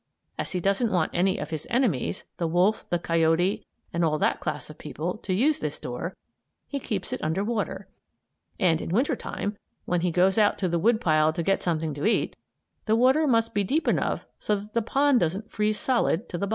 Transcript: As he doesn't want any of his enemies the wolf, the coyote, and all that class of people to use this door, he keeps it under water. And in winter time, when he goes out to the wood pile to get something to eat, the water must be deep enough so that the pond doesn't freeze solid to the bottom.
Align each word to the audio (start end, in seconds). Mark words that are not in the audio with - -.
As 0.39 0.53
he 0.53 0.59
doesn't 0.59 0.91
want 0.91 1.11
any 1.13 1.37
of 1.37 1.51
his 1.51 1.67
enemies 1.69 2.23
the 2.37 2.47
wolf, 2.47 2.89
the 2.89 2.97
coyote, 2.97 3.67
and 3.93 4.03
all 4.03 4.17
that 4.17 4.39
class 4.39 4.67
of 4.67 4.79
people 4.79 5.19
to 5.19 5.31
use 5.31 5.59
this 5.59 5.77
door, 5.77 6.15
he 6.67 6.79
keeps 6.79 7.13
it 7.13 7.23
under 7.23 7.43
water. 7.43 7.87
And 8.59 8.81
in 8.81 8.89
winter 8.95 9.15
time, 9.15 9.57
when 9.85 10.01
he 10.01 10.09
goes 10.09 10.39
out 10.39 10.57
to 10.57 10.67
the 10.67 10.79
wood 10.79 11.01
pile 11.01 11.31
to 11.33 11.43
get 11.43 11.61
something 11.61 11.93
to 11.93 12.07
eat, 12.07 12.35
the 12.87 12.95
water 12.95 13.27
must 13.27 13.53
be 13.53 13.63
deep 13.63 13.87
enough 13.87 14.25
so 14.39 14.55
that 14.55 14.73
the 14.73 14.81
pond 14.81 15.19
doesn't 15.19 15.51
freeze 15.51 15.77
solid 15.79 16.27
to 16.29 16.39
the 16.39 16.47
bottom. 16.47 16.49